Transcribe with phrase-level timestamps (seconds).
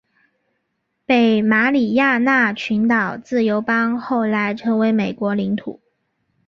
[1.05, 5.79] 北马里亚纳群岛自由邦后来成为美国领土。